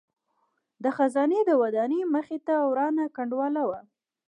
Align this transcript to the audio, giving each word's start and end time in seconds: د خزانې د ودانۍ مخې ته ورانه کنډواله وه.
د 0.83 0.85
خزانې 0.97 1.39
د 1.45 1.51
ودانۍ 1.61 2.01
مخې 2.15 2.37
ته 2.47 2.55
ورانه 2.71 3.03
کنډواله 3.15 3.63
وه. 3.69 3.79